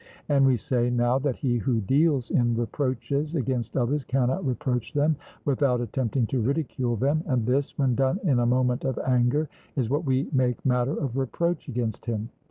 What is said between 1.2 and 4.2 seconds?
he who deals in reproaches against others